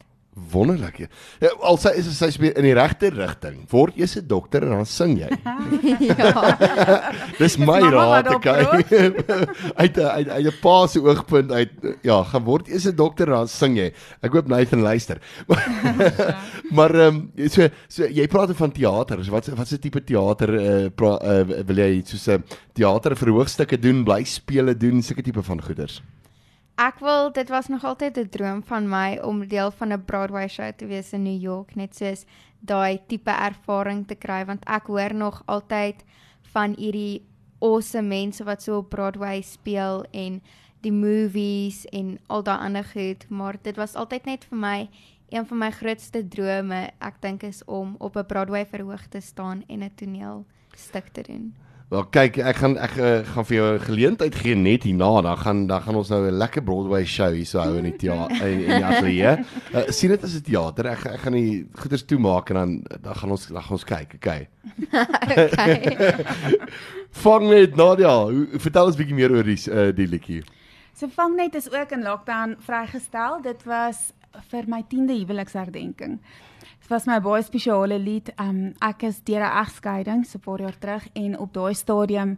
wonderlik. 0.51 0.99
Ja, 1.41 1.51
al 1.65 1.77
sy 1.81 1.91
is 1.99 2.09
sy 2.17 2.29
speel 2.33 2.53
in 2.57 2.67
die 2.67 2.75
regte 2.77 3.09
rigting. 3.13 3.61
Word 3.71 3.97
jy 3.99 4.07
'n 4.19 4.27
dokter 4.27 4.63
en 4.63 4.75
dan 4.77 4.85
sing 4.85 5.17
jy. 5.19 5.29
ja. 6.09 7.11
Dis 7.37 7.57
my 7.57 7.79
raad 7.79 8.29
te 8.29 8.37
kyk. 8.43 8.93
uit 9.81 9.99
uit 9.99 10.29
uit 10.29 10.45
'n 10.45 10.59
pa 10.61 10.87
se 10.87 10.99
oogpunt 11.01 11.51
uit 11.51 11.71
ja, 12.03 12.23
gaan 12.23 12.43
word 12.43 12.67
jy 12.67 12.79
'n 12.79 12.95
dokter 12.95 13.27
en 13.27 13.33
dan 13.33 13.47
sing 13.47 13.77
jy. 13.77 13.91
Ek 14.21 14.31
hoop 14.31 14.47
Nathan 14.47 14.81
luister. 14.81 15.21
maar 16.77 16.95
ehm 16.95 17.29
um, 17.35 17.49
so 17.49 17.69
so 17.87 18.05
jy 18.05 18.27
praat 18.27 18.55
van 18.55 18.71
teater. 18.71 19.23
So 19.23 19.31
wat 19.31 19.47
wat 19.47 19.67
se 19.67 19.79
tipe 19.79 20.03
teater 20.03 20.49
uh, 20.53 20.89
pra, 20.89 21.17
uh, 21.23 21.63
wil 21.65 21.77
jy 21.77 22.03
so 22.05 22.37
'n 22.37 22.43
teater 22.73 23.15
verhoogstukke 23.15 23.79
doen, 23.79 24.03
bly 24.03 24.23
spele 24.23 24.77
doen, 24.77 25.01
sulke 25.01 25.23
tipe 25.23 25.43
van 25.43 25.61
goeders? 25.61 26.01
Ek 26.79 27.01
wil 27.03 27.27
dit 27.35 27.49
was 27.51 27.67
nog 27.67 27.83
altyd 27.83 28.17
'n 28.17 28.29
droom 28.29 28.63
van 28.63 28.89
my 28.89 29.19
om 29.21 29.47
deel 29.47 29.71
van 29.71 29.91
'n 29.91 30.05
Broadway 30.05 30.47
show 30.47 30.71
te 30.75 30.85
wees 30.85 31.13
in 31.13 31.23
New 31.23 31.41
York 31.41 31.75
net 31.75 31.95
soos 31.95 32.25
daai 32.59 32.99
tipe 33.07 33.31
ervaring 33.31 34.07
te 34.07 34.15
kry 34.15 34.45
want 34.45 34.65
ek 34.65 34.87
hoor 34.87 35.13
nog 35.13 35.43
altyd 35.45 36.03
van 36.41 36.75
hierdie 36.77 37.25
awesome 37.59 38.07
mense 38.07 38.43
wat 38.43 38.63
so 38.63 38.77
op 38.77 38.89
Broadway 38.89 39.41
speel 39.41 40.05
en 40.11 40.41
die 40.81 40.91
movies 40.91 41.85
en 41.85 42.17
al 42.27 42.43
daai 42.43 42.59
ander 42.65 42.83
goed 42.83 43.29
maar 43.29 43.55
dit 43.61 43.75
was 43.75 43.95
altyd 43.95 44.25
net 44.25 44.45
vir 44.45 44.57
my 44.57 44.89
een 45.29 45.45
van 45.45 45.57
my 45.57 45.71
grootste 45.71 46.27
drome 46.27 46.89
ek 46.99 47.21
dink 47.21 47.43
is 47.43 47.65
om 47.65 47.95
op 47.97 48.15
'n 48.15 48.25
Broadway 48.25 48.65
verhoog 48.65 49.07
te 49.07 49.19
staan 49.19 49.63
en 49.67 49.83
'n 49.83 49.95
toneel 49.95 50.45
stuk 50.75 51.07
te 51.07 51.21
doen. 51.21 51.55
Wel 51.89 52.03
kyk, 52.13 52.35
ek 52.45 52.57
gaan 52.61 52.75
ek 52.77 52.91
uh, 53.01 53.11
gaan 53.25 53.45
vir 53.49 53.55
jou 53.55 53.67
'n 53.73 53.81
geleentheid 53.81 54.35
gee 54.37 54.55
net 54.55 54.83
hierna, 54.85 55.21
dan 55.25 55.37
gaan 55.37 55.65
dan 55.67 55.81
gaan 55.81 55.95
ons 55.95 56.09
nou 56.09 56.21
'n 56.21 56.37
lekker 56.37 56.61
Broadway 56.61 57.05
show 57.05 57.33
hier 57.33 57.45
sou 57.45 57.63
hou 57.63 57.77
in 57.77 57.89
die 57.89 57.97
teater 57.97 58.45
in, 58.45 58.59
in 58.61 58.77
die 58.77 58.85
ateljee. 58.85 59.31
Uh, 59.73 59.89
sien 59.89 60.13
dit 60.13 60.23
as 60.23 60.35
'n 60.35 60.43
teater. 60.45 60.85
Ek 60.85 61.05
ek 61.05 61.19
gaan 61.25 61.33
die 61.33 61.65
goeders 61.73 62.05
toemaak 62.05 62.49
en 62.49 62.55
dan 62.55 63.01
dan 63.01 63.15
gaan 63.15 63.31
ons 63.31 63.47
dan 63.47 63.61
gaan 63.61 63.73
ons 63.73 63.83
kyk, 63.83 64.13
okay. 64.21 64.47
okay. 65.33 66.25
Vang 67.25 67.49
net 67.49 67.75
Nadia, 67.75 68.13
vertel 68.61 68.85
ons 68.85 68.95
bietjie 68.95 69.15
meer 69.15 69.31
oor 69.31 69.43
die 69.43 69.57
uh, 69.71 69.89
die 69.89 70.07
liedjie. 70.07 70.43
So 70.93 71.07
Vangnet 71.07 71.55
is 71.55 71.71
ook 71.71 71.91
in 71.91 72.03
lockdown 72.03 72.55
vrygestel. 72.59 73.41
Dit 73.41 73.65
was 73.65 74.13
vir 74.51 74.69
my 74.69 74.83
10de 74.85 75.25
huweliksherdenking 75.25 76.19
was 76.89 77.05
my 77.05 77.19
baie 77.19 77.43
spesiale 77.43 77.99
lied. 77.99 78.33
Um 78.39 78.73
ek 78.81 79.03
is 79.03 79.21
deur 79.23 79.43
'n 79.43 79.57
egskeiding 79.63 80.25
so 80.25 80.37
'n 80.37 80.41
paar 80.41 80.59
jaar 80.59 80.77
terug 80.79 81.07
en 81.13 81.37
op 81.39 81.53
daai 81.53 81.73
stadium 81.73 82.37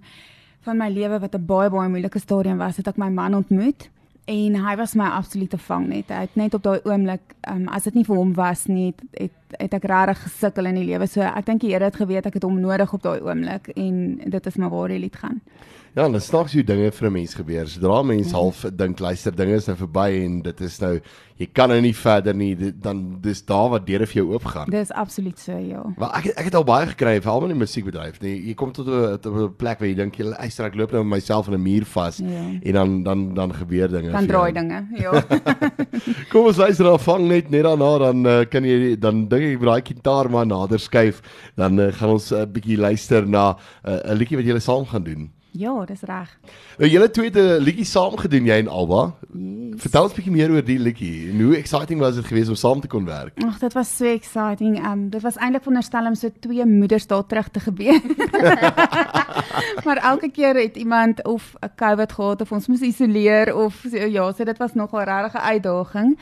van 0.61 0.77
my 0.77 0.89
lewe 0.89 1.19
wat 1.19 1.35
'n 1.35 1.45
baie 1.45 1.69
baie 1.69 1.89
moeilike 1.89 2.19
stadium 2.19 2.57
was, 2.57 2.77
het 2.77 2.87
ek 2.87 2.97
my 2.97 3.09
man 3.09 3.35
ontmoet 3.35 3.89
en 4.27 4.55
hy 4.55 4.75
was 4.75 4.95
my 4.95 5.09
absolute 5.09 5.57
vangnet. 5.57 6.09
Hy 6.09 6.21
het 6.27 6.35
net 6.35 6.53
op 6.53 6.63
daai 6.63 6.79
oomblik 6.83 7.35
um 7.49 7.67
as 7.67 7.83
dit 7.83 7.93
nie 7.93 8.05
vir 8.05 8.15
hom 8.15 8.33
was 8.33 8.67
nie, 8.67 8.93
het 8.93 9.01
het 9.19 9.31
ek 9.59 9.83
regtig 9.83 10.23
gesukkel 10.23 10.65
in 10.65 10.75
die 10.75 10.85
lewe. 10.85 11.07
So 11.07 11.21
ek 11.21 11.45
dink 11.45 11.61
die 11.61 11.73
Here 11.73 11.85
het 11.85 11.95
geweet 11.95 12.25
ek 12.25 12.39
het 12.39 12.43
hom 12.43 12.59
nodig 12.61 12.93
op 12.93 13.03
daai 13.03 13.19
oomblik 13.21 13.71
en 13.75 14.21
dit 14.25 14.47
is 14.47 14.57
maar 14.57 14.69
waar 14.69 14.87
die 14.87 14.99
lied 14.99 15.15
gaan. 15.15 15.41
Ja, 15.91 16.05
dan 16.07 16.21
snaaks 16.21 16.53
hoe 16.53 16.63
dinge 16.63 16.91
vir 16.91 17.07
'n 17.07 17.11
mens 17.11 17.33
gebeur. 17.33 17.67
Sodra 17.67 18.01
mense 18.01 18.29
mm. 18.29 18.35
half 18.35 18.65
dink, 18.75 18.99
luister, 18.99 19.35
dinge 19.35 19.55
is 19.55 19.65
nou 19.67 19.75
verby 19.77 20.23
en 20.23 20.41
dit 20.41 20.61
is 20.61 20.79
nou 20.79 21.01
jy 21.41 21.47
kan 21.57 21.71
nou 21.71 21.79
nie 21.81 21.93
verder 21.97 22.35
nie, 22.37 22.51
dit, 22.55 22.75
dan 22.83 22.99
dis 23.23 23.41
daar 23.47 23.69
wat 23.73 23.85
deure 23.87 24.05
vir 24.09 24.21
jou 24.21 24.25
oopgaan. 24.35 24.69
Dis 24.71 24.91
absoluut 24.93 25.39
so, 25.41 25.57
ja. 25.57 25.81
Maar 25.97 26.13
ek 26.19 26.27
ek 26.35 26.49
het 26.51 26.57
al 26.59 26.65
baie 26.67 26.87
gekry 26.91 27.15
veral 27.23 27.47
in 27.47 27.53
die 27.55 27.61
musiekbedryf. 27.63 28.19
Nee, 28.21 28.37
jy 28.45 28.53
kom 28.59 28.71
tot 28.71 28.87
'n 28.87 29.49
plek 29.57 29.81
waar 29.81 29.89
jy 29.89 29.95
dink 29.95 30.15
jy 30.15 30.29
luister, 30.29 30.65
ek 30.65 30.75
loop 30.75 30.91
nou 30.91 31.03
met 31.03 31.17
myself 31.17 31.47
in 31.47 31.53
'n 31.57 31.63
muur 31.63 31.85
vas 31.85 32.17
ja. 32.17 32.43
en 32.61 32.73
dan 32.73 33.03
dan 33.03 33.33
dan 33.33 33.53
gebeur 33.53 33.89
dinge. 33.89 34.11
Dan 34.11 34.27
draai 34.27 34.53
dinge, 34.53 34.85
ja. 34.95 35.11
kom 36.31 36.45
ons 36.45 36.57
luister 36.57 36.85
dan 36.85 36.99
vang 36.99 37.27
net 37.27 37.49
net 37.49 37.63
daarna 37.63 37.97
dan 37.97 38.25
uh, 38.25 38.45
kan 38.45 38.63
jy 38.63 38.95
dan 38.99 39.27
dink 39.27 39.40
ek 39.41 39.61
daai 39.61 39.81
gitaar 39.81 40.29
maar 40.29 40.45
nader 40.45 40.79
skuif, 40.79 41.21
dan 41.55 41.79
uh, 41.79 41.91
gaan 41.93 42.09
ons 42.09 42.31
'n 42.31 42.41
uh, 42.41 42.45
bietjie 42.45 42.77
luister 42.77 43.27
na 43.27 43.57
uh, 43.85 43.91
'n 43.91 44.11
uh, 44.11 44.17
liedjie 44.17 44.37
wat 44.37 44.45
julle 44.45 44.59
saam 44.59 44.85
gaan 44.85 45.03
doen. 45.03 45.31
Ja, 45.51 45.73
dis 45.85 46.01
reg. 46.07 46.29
Nou 46.79 46.87
julle 46.87 47.09
twee 47.11 47.27
het 47.27 47.35
'n 47.35 47.59
liedjie 47.59 47.85
saam 47.85 48.17
gedoen 48.17 48.45
jy 48.45 48.57
en 48.57 48.67
Alba. 48.67 49.15
Yes. 49.33 49.81
Vertel 49.81 50.03
ons 50.03 50.11
'n 50.11 50.15
bietjie 50.15 50.31
meer 50.31 50.51
oor 50.51 50.63
die 50.63 50.79
liedjie. 50.79 51.29
En 51.29 51.41
hoe 51.41 51.55
exciting 51.57 51.99
was 51.99 52.15
dit 52.15 52.25
geweest 52.25 52.49
om 52.49 52.55
saam 52.55 52.79
te 52.79 52.87
kon 52.87 53.05
werk? 53.05 53.43
Ag, 53.43 53.59
dit 53.59 53.73
was 53.73 53.97
so 53.97 54.05
exciting. 54.05 54.77
Ehm 54.77 54.91
um, 54.91 55.09
dit 55.09 55.21
was 55.21 55.35
eintlik 55.35 55.61
veronderstel 55.61 56.05
om 56.05 56.15
so 56.15 56.29
twee 56.39 56.65
moeders 56.65 57.07
daar 57.07 57.25
terug 57.25 57.49
te 57.49 57.59
gebeur. 57.59 58.01
maar 59.85 59.97
elke 59.97 60.31
keer 60.31 60.55
het 60.55 60.77
iemand 60.77 61.23
of 61.25 61.53
'n 61.59 61.71
COVID 61.75 62.11
gehad 62.11 62.41
of 62.41 62.51
ons 62.51 62.67
moes 62.67 62.81
isoleer 62.81 63.55
of 63.55 63.85
so, 63.89 63.97
ja, 63.97 64.31
so 64.31 64.43
dit 64.43 64.57
was 64.57 64.73
nogal 64.73 64.99
'n 64.99 65.03
regte 65.03 65.39
uitdaging. 65.39 66.17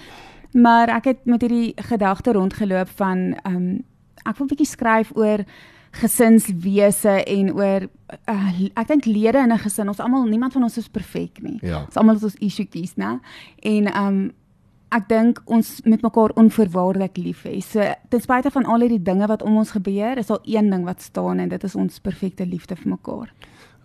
Maar 0.51 0.89
ek 0.89 1.05
het 1.05 1.25
met 1.25 1.41
hierdie 1.41 1.73
gedagte 1.75 2.31
rondgeloop 2.31 2.89
van 2.95 3.33
ehm 3.43 3.55
um, 3.55 3.83
ek 4.25 4.37
wil 4.37 4.45
'n 4.45 4.49
bietjie 4.49 4.67
skryf 4.67 5.11
oor 5.15 5.45
gesinswese 5.91 7.23
en 7.23 7.53
oor 7.53 7.87
uh, 8.29 8.61
ek 8.73 8.87
dink 8.87 9.05
lede 9.05 9.37
in 9.37 9.53
'n 9.53 9.57
gesin 9.57 9.87
ons 9.87 9.99
almal 9.99 10.25
niemand 10.25 10.53
van 10.53 10.63
ons 10.63 10.77
is 10.77 10.87
perfek 10.87 11.41
nie. 11.41 11.57
Ja. 11.61 11.85
Ons 11.85 11.95
almal 11.95 12.15
het 12.15 12.23
ons 12.23 12.35
issuetjies, 12.35 12.95
né? 12.95 13.19
En 13.61 13.97
um 14.05 14.31
ek 14.89 15.07
dink 15.09 15.41
ons 15.45 15.81
moet 15.85 16.01
mekaar 16.01 16.29
onvoorwaardelik 16.29 17.17
lief 17.17 17.43
hê. 17.45 17.59
So 17.61 17.83
ten 18.09 18.21
spyte 18.21 18.51
van 18.51 18.65
al 18.65 18.79
hierdie 18.79 19.01
dinge 19.01 19.27
wat 19.27 19.43
om 19.45 19.57
ons 19.57 19.71
gebeur, 19.71 20.17
is 20.17 20.27
daar 20.27 20.41
een 20.43 20.69
ding 20.69 20.85
wat 20.85 21.01
staan 21.01 21.39
en 21.39 21.49
dit 21.49 21.63
is 21.63 21.75
ons 21.75 21.99
perfekte 21.99 22.45
liefde 22.45 22.75
vir 22.75 22.89
mekaar. 22.89 23.33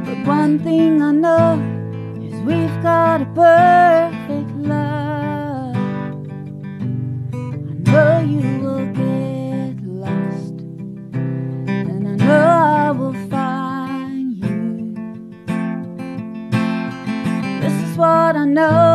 But 0.06 0.17
one 0.25 0.60
thing 0.60 1.01
I 1.01 1.12
know 1.12 1.60
is 2.22 2.39
we've 2.46 2.82
got 2.82 3.22
a 3.22 3.25
perfect 3.25 4.50
love. 4.56 5.75
I 7.34 7.74
know 7.91 8.20
you 8.34 8.60
will 8.63 8.86
get 8.94 9.75
lost. 9.84 10.56
And 11.12 12.08
I 12.08 12.15
know 12.25 12.48
I 12.48 12.91
will 12.91 13.17
find 13.29 14.38
you. 14.38 14.96
This 17.60 17.74
is 17.74 17.98
what 17.98 18.38
I 18.38 18.46
know 18.46 18.87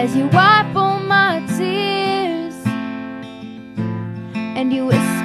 as 0.00 0.16
you 0.16 0.26
wipe 0.28 0.74
all 0.74 0.98
my 0.98 1.44
tears 1.58 2.54
and 4.56 4.72
you 4.72 4.86
whisper, 4.86 5.19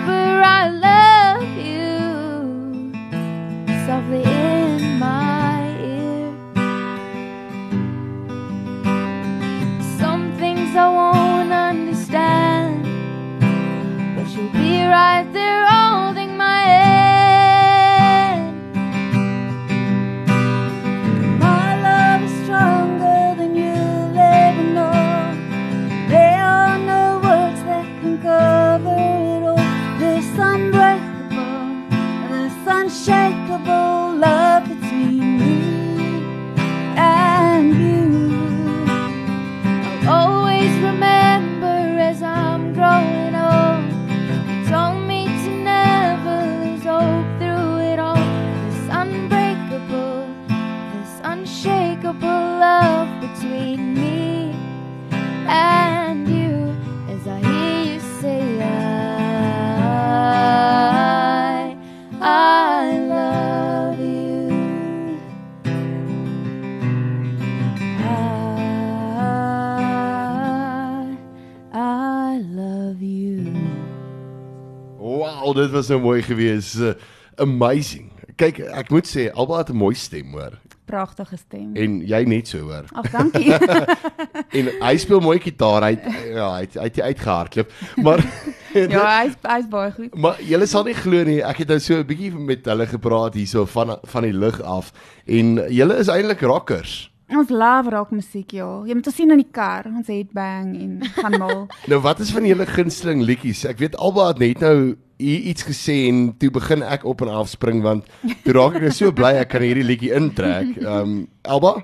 dit 75.55 75.71
was 75.71 75.88
nou 75.91 76.01
mooi 76.01 76.21
gewees. 76.25 76.75
Uh, 76.75 76.93
amazing. 77.41 78.12
Kyk, 78.35 78.59
ek 78.59 78.91
moet 78.91 79.07
sê 79.07 79.29
Alba 79.33 79.62
het 79.63 79.69
'n 79.71 79.77
mooi 79.79 79.95
stem, 79.95 80.31
hoor. 80.35 80.59
Pragtige 80.85 81.38
stem. 81.38 81.71
En 81.74 82.01
jy 82.05 82.24
net 82.29 82.47
so, 82.47 82.59
hoor. 82.59 82.85
Ag, 82.93 83.09
dankie. 83.12 83.53
En 84.59 84.69
hy 84.81 84.97
speel 84.97 85.19
mooi 85.19 85.39
gitaar. 85.39 85.81
Hy 85.81 85.95
het, 85.95 86.03
ja, 86.29 86.50
hy 86.53 86.62
het, 86.62 86.75
hy 86.77 86.83
het 86.83 87.00
uitgehardloop. 87.01 87.71
Maar 88.03 88.21
ja, 88.93 89.24
hy's 89.24 89.33
hy's 89.41 89.67
baie 89.71 89.91
goed. 89.91 90.13
Maar 90.15 90.38
julle 90.41 90.67
sal 90.69 90.85
nie 90.85 90.93
glo 90.93 91.24
nie, 91.24 91.41
ek 91.43 91.63
het 91.63 91.74
nou 91.74 91.79
so 91.79 91.97
'n 91.97 92.05
bietjie 92.05 92.31
met 92.31 92.65
hulle 92.65 92.85
gepraat 92.88 93.33
hierso 93.33 93.65
van 93.65 93.97
van 94.03 94.24
die 94.24 94.33
lig 94.33 94.62
af 94.62 94.93
en 95.25 95.59
julle 95.74 95.97
is 95.97 96.07
eintlik 96.07 96.41
rockers. 96.41 97.09
Ons 97.33 97.50
love 97.50 97.89
rock 97.89 98.12
musiek, 98.13 98.51
ja. 98.53 98.83
Jy 98.85 98.93
moet 98.93 99.07
ons 99.09 99.15
sien 99.15 99.31
in 99.33 99.41
die 99.41 99.51
kar, 99.51 99.88
ons 99.89 100.07
headbang 100.07 100.75
en 100.77 100.91
gaan 101.17 101.39
mal. 101.41 101.65
Nou 101.89 102.00
wat 102.05 102.19
is 102.21 102.29
van 102.31 102.45
julle 102.45 102.67
gunsteling 102.69 103.24
liedjies? 103.25 103.65
Ek 103.65 103.81
weet 103.81 103.97
Alba 103.97 104.27
het 104.27 104.39
net 104.43 104.62
nou 104.62 104.95
i- 105.19 105.50
iets 105.51 105.63
gesê 105.63 106.07
en 106.10 106.34
toe 106.38 106.50
begin 106.51 106.84
ek 106.84 107.05
op 107.05 107.22
en 107.22 107.29
af 107.29 107.50
spring 107.50 107.81
want 107.84 108.05
toe 108.43 108.53
raak 108.53 108.75
ek 108.75 108.81
nou 108.81 108.91
so 108.91 109.12
bly 109.12 109.34
ek 109.41 109.50
kan 109.50 109.62
hierdie 109.62 109.84
liedjie 109.88 110.13
intrek. 110.15 110.77
Ehm 110.77 111.01
um, 111.01 111.27
Alba? 111.43 111.84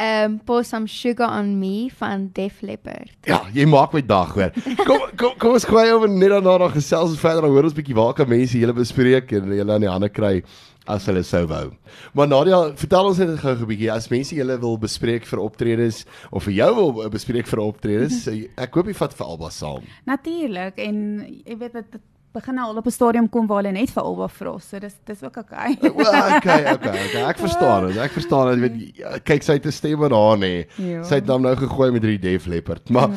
Um 0.00 0.38
pour 0.46 0.62
some 0.64 0.86
sugar 0.86 1.26
on 1.40 1.58
me 1.58 1.88
van 1.98 2.28
Def 2.32 2.60
Leppard. 2.62 3.10
Ja, 3.26 3.40
jy 3.52 3.64
maak 3.66 3.92
my 3.92 4.00
dag 4.06 4.30
hoor. 4.36 4.52
Kom 4.86 5.00
kom 5.18 5.32
kom 5.38 5.52
ons 5.58 5.64
kry 5.66 5.88
oor 5.90 6.06
net 6.08 6.30
daarna 6.30 6.58
dan 6.58 6.70
gesels 6.70 7.10
ons 7.16 7.18
verder 7.20 7.42
dan 7.42 7.50
hoor 7.50 7.64
ons 7.66 7.74
bietjie 7.74 7.96
waar 7.98 8.14
kan 8.14 8.28
mense 8.30 8.54
julle 8.60 8.72
bespreek 8.76 9.32
en 9.32 9.50
julle 9.50 9.72
aan 9.74 9.80
die 9.82 9.90
hande 9.90 10.08
kry 10.08 10.44
as 10.88 11.04
hulle 11.10 11.24
sou 11.26 11.42
wou. 11.50 11.72
Maar 12.14 12.28
Nadia, 12.30 12.60
vertel 12.78 13.08
ons 13.10 13.18
net 13.18 13.40
gou 13.42 13.56
'n 13.56 13.66
bietjie 13.66 13.90
as 13.92 14.06
mense 14.08 14.36
julle 14.36 14.56
wil 14.60 14.78
bespreek 14.78 15.26
vir 15.26 15.40
optredes 15.42 16.04
of 16.30 16.44
vir 16.44 16.54
jou 16.54 16.70
wil 16.78 17.10
bespreek 17.10 17.46
vir 17.50 17.58
optredes. 17.60 18.28
ek 18.56 18.74
hoop 18.74 18.86
jy 18.86 18.94
vat 18.94 19.12
vir 19.18 19.26
Alba 19.26 19.50
saam. 19.50 19.82
Natuurlik 20.06 20.78
en 20.78 21.26
jy 21.44 21.56
weet 21.58 21.72
dit 21.72 22.00
begin 22.32 22.54
nou 22.54 22.68
al 22.68 22.76
op 22.76 22.86
'n 22.86 22.90
stadium 22.90 23.28
kom 23.28 23.46
waar 23.46 23.62
hulle 23.62 23.72
net 23.72 23.90
vir 23.90 24.02
Alba 24.02 24.28
vra. 24.28 24.58
So 24.58 24.78
dis 24.78 24.94
dis 25.04 25.22
ook 25.22 25.36
okay. 25.36 25.76
Well, 25.80 26.36
okay, 26.36 26.72
okay, 26.72 27.06
okay. 27.06 27.22
Ek 27.28 27.38
verstaan 27.38 27.86
dit. 27.86 27.96
Ek 27.96 28.10
verstaan 28.12 28.48
dit. 28.48 28.58
Jy 28.58 28.68
weet 28.68 28.92
kyk 29.24 29.42
sy 29.42 29.52
het 29.52 29.66
'n 29.66 29.72
stem 29.72 29.98
wat 29.98 30.10
daar 30.10 30.38
nê. 30.38 30.66
Ja. 30.76 31.02
Sy 31.02 31.14
het 31.14 31.28
hom 31.28 31.42
nou 31.42 31.56
gegooi 31.56 31.90
met 31.90 32.02
hierdie 32.02 32.18
Def 32.18 32.46
Leppard. 32.46 32.90
Maar 32.90 33.08
ja. 33.10 33.16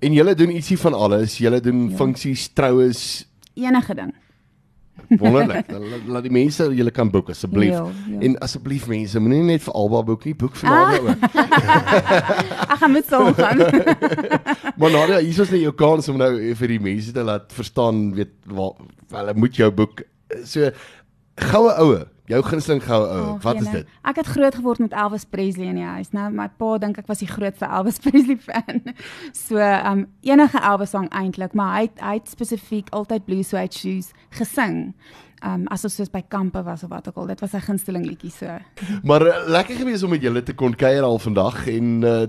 En 0.00 0.12
julle 0.12 0.34
doen 0.34 0.50
ietsie 0.50 0.78
van 0.78 0.94
alles. 0.94 1.38
Julle 1.38 1.60
doen 1.60 1.90
Ja. 1.90 1.96
funksies, 1.96 2.48
troues, 2.54 3.28
Enige 3.54 3.94
ding. 3.94 4.14
wonderlik. 5.08 5.70
Laat- 5.70 6.06
Laat 6.06 6.22
die 6.22 6.32
mense 6.32 6.64
julle 6.74 6.90
kan 6.90 7.10
boek 7.10 7.28
asseblief. 7.30 7.70
Ja, 7.72 7.86
ja. 8.10 8.18
En 8.20 8.38
asseblief 8.38 8.86
mense, 8.88 9.20
moenie 9.20 9.42
net 9.42 9.62
vir 9.62 9.74
Alba 9.74 10.02
boek 10.02 10.24
nie, 10.24 10.34
boek 10.34 10.56
vir 10.56 10.70
Ah. 10.70 10.92
Nadia 10.92 11.00
ook. 11.00 11.16
Ek 12.72 12.78
gaan 12.78 12.92
met 12.92 13.06
saam 13.06 13.34
gaan. 13.34 13.58
Maar 14.78 14.90
Nadia, 14.90 15.18
hier 15.18 15.40
is 15.40 15.50
net 15.50 15.60
jou 15.60 15.72
kans 15.74 16.08
om 16.08 16.16
nou 16.18 16.54
vir 16.54 16.68
die 16.68 16.80
mense 16.80 17.12
te 17.12 17.22
laat 17.22 17.52
verstaan 17.52 18.14
weet 18.16 18.32
waar 18.46 18.72
hulle 19.12 19.34
moet 19.36 19.56
jou 19.56 19.70
boek. 19.70 20.02
So 20.44 20.70
goue 21.36 21.72
oue, 21.78 22.06
jou 22.30 22.42
gunsteling 22.42 22.82
goue 22.84 23.06
oue. 23.08 23.22
Oh, 23.32 23.42
Wat 23.42 23.56
is 23.60 23.66
jene. 23.66 23.76
dit? 23.82 23.86
Ek 24.04 24.16
het 24.16 24.26
groot 24.26 24.54
geword 24.54 24.78
met 24.78 24.92
Elvis 24.92 25.24
Presley 25.24 25.66
in 25.66 25.74
die 25.80 25.84
huis. 25.84 26.12
Nou 26.12 26.30
my 26.30 26.48
pa 26.58 26.78
dink 26.78 26.98
ek 26.98 27.06
was 27.10 27.18
die 27.18 27.28
grootste 27.28 27.66
Elvis 27.66 27.98
Presley 28.04 28.38
fan. 28.38 28.82
So, 29.32 29.58
um 29.58 30.06
enige 30.22 30.58
Elvis 30.62 30.90
song 30.94 31.08
eintlik, 31.10 31.52
maar 31.58 31.80
hy 31.80 31.90
hy 32.00 32.14
het 32.20 32.28
spesifiek 32.30 32.88
altyd 32.90 33.24
Blue 33.26 33.42
Suede 33.42 33.72
Shoes 33.76 34.12
gesing. 34.38 34.94
Um 35.42 35.64
as 35.74 35.82
ons 35.84 35.96
soos 35.98 36.10
by 36.12 36.22
kampe 36.30 36.62
was 36.62 36.84
of 36.86 36.90
wat 36.90 37.08
ook 37.08 37.16
al. 37.18 37.26
Dit 37.32 37.40
was 37.42 37.50
sy 37.50 37.60
gunsteling 37.64 38.04
liedjie 38.06 38.30
so. 38.30 38.58
Maar 39.02 39.24
uh, 39.26 39.32
lekker 39.50 39.80
gewees 39.80 40.02
om 40.06 40.12
met 40.14 40.22
julle 40.22 40.42
te 40.46 40.54
kon 40.54 40.74
kuier 40.78 41.02
al 41.02 41.18
vandag 41.18 41.64
en 41.72 41.88
uh, 42.06 42.26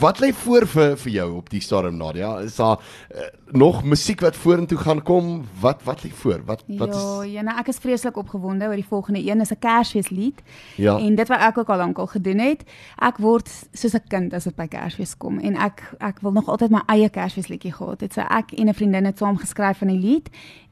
wat 0.00 0.20
lê 0.20 0.28
voor 0.42 0.66
vir 0.68 0.96
vir 1.00 1.12
jou 1.14 1.28
op 1.38 1.48
die 1.52 1.62
stadium 1.64 1.96
Nadia? 1.96 2.34
Is 2.44 2.58
daar 2.60 2.76
uh, 2.76 3.30
nog 3.56 3.80
musiek 3.84 4.20
wat 4.20 4.36
vorentoe 4.36 4.78
gaan 4.78 5.00
kom? 5.02 5.30
Wat 5.60 5.80
wat 5.88 6.04
lê 6.04 6.10
voor? 6.22 6.44
Wat 6.44 6.64
wat 6.68 6.92
ja, 6.92 7.00
is 7.00 7.32
jene, 7.32 7.56
ek 7.62 7.72
is 7.72 7.80
vreeslik 7.80 8.20
opgewonde 8.20 8.68
oor 8.68 8.76
die 8.76 8.88
volgende 8.90 9.24
een. 9.24 9.40
Is 9.40 9.54
'n 9.56 9.58
Kersfeeslied. 9.58 10.42
Ja. 10.76 10.98
En 10.98 11.14
dit 11.14 11.28
wat 11.28 11.40
ek 11.40 11.58
ook 11.58 11.68
al 11.68 11.76
lankal 11.76 12.06
gedoen 12.06 12.38
het. 12.38 12.64
Ek 13.00 13.16
word 13.18 13.48
soos 13.72 13.94
'n 13.94 14.04
kind 14.08 14.34
as 14.34 14.44
dit 14.44 14.56
by 14.56 14.68
Kersfees 14.68 15.16
kom 15.16 15.38
en 15.38 15.56
ek 15.56 15.94
ek 15.98 16.20
wil 16.20 16.32
nog 16.32 16.48
altyd 16.48 16.70
my 16.70 16.82
eie 16.86 17.08
Kersfeesliedjie 17.08 17.72
gehad 17.72 18.00
het. 18.00 18.12
So 18.12 18.20
ek 18.20 18.52
en 18.52 18.68
'n 18.68 18.74
vriendin 18.74 19.04
het 19.04 19.18
saam 19.18 19.36
geskryf 19.36 19.78
van 19.78 19.88
die 19.88 19.98
lied 19.98 20.28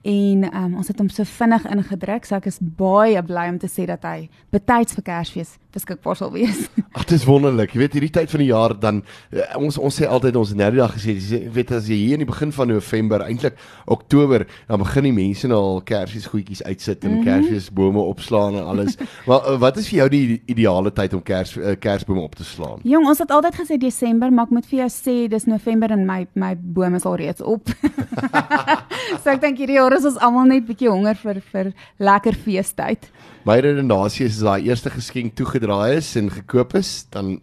en 0.08 0.44
um, 0.48 0.76
ons 0.80 0.88
het 0.88 1.00
hom 1.02 1.10
so 1.12 1.26
vinnig 1.28 1.66
ingedruk. 1.68 2.24
So 2.24 2.38
ek 2.38 2.48
is 2.48 2.60
baie 2.60 3.20
bly 3.26 3.48
om 3.52 3.58
te 3.60 3.68
sê 3.70 3.84
dat 3.88 4.04
hy 4.08 4.28
betyds 4.54 4.96
vir 4.96 5.04
Kersfees 5.10 5.56
beskikbaar 5.74 6.16
sal 6.16 6.30
wees. 6.32 6.66
Ag, 6.96 7.04
dit 7.04 7.16
is 7.18 7.26
wonderlik. 7.28 7.74
Jy 7.74 7.82
weet 7.82 7.96
hierdie 7.98 8.12
tyd 8.14 8.32
van 8.32 8.42
die 8.42 8.48
jaar 8.48 8.74
dan 8.80 9.02
uh, 9.02 9.44
ons 9.60 9.76
ons 9.78 9.98
sê 10.00 10.08
altyd 10.08 10.38
ons 10.40 10.52
het 10.52 10.58
nou 10.60 10.70
die 10.74 10.80
dag 10.80 10.94
gesê, 10.96 11.14
jy 11.18 11.40
weet 11.54 11.72
as 11.76 11.90
jy 11.90 11.98
hier 12.00 12.16
in 12.16 12.24
die 12.24 12.28
begin 12.28 12.52
van 12.56 12.72
November, 12.72 13.24
eintlik 13.26 13.58
Oktober, 13.86 14.46
dan 14.70 14.82
begin 14.82 15.08
die 15.10 15.14
mense 15.16 15.50
nou 15.50 15.58
al 15.58 15.82
Kersfees 15.88 16.28
goedjies 16.32 16.62
uitsit 16.64 17.04
en 17.04 17.10
mm 17.10 17.16
-hmm. 17.18 17.28
Kersfeesbome 17.28 18.00
opslaan 18.14 18.56
en 18.56 18.64
alles. 18.64 18.96
maar 19.28 19.44
uh, 19.44 19.58
wat 19.60 19.76
is 19.76 19.88
vir 19.88 19.98
jou 19.98 20.08
die 20.08 20.42
ideale 20.46 20.92
tyd 20.92 21.14
om 21.14 21.22
Kers 21.22 21.56
uh, 21.56 21.76
Kersbome 21.80 22.20
op 22.20 22.34
te 22.34 22.44
slaan? 22.44 22.80
Jong, 22.82 23.06
ons 23.06 23.18
het 23.18 23.30
altyd 23.30 23.60
gesê 23.60 23.78
Desember, 23.78 24.32
maar 24.32 24.48
ek 24.48 24.56
moet 24.56 24.66
vir 24.66 24.78
jou 24.78 24.90
sê 24.92 25.16
dis 25.28 25.44
November 25.44 25.90
en 25.90 26.06
my 26.06 26.26
my 26.32 26.54
bome 26.56 26.96
is 26.96 27.04
al 27.04 27.16
reeds 27.16 27.42
op. 27.42 27.68
so 29.22 29.30
ek 29.30 29.40
dink 29.40 29.58
hierdie 29.58 29.76
jaar 29.76 29.92
is 29.96 30.04
ons 30.04 30.18
almal 30.18 30.46
net 30.48 30.66
bietjie 30.66 30.88
honger 30.90 31.16
vir 31.16 31.42
vir 31.52 31.72
lekker 31.98 32.34
feestyd. 32.34 33.10
My 33.48 33.60
redenasie 33.64 34.26
is 34.26 34.42
as 34.42 34.44
daai 34.44 34.66
eerste 34.68 34.90
geskenk 34.92 35.32
toegedraai 35.38 35.94
is 35.96 36.10
en 36.20 36.26
gekoop 36.28 36.74
is, 36.76 37.06
dan 37.14 37.38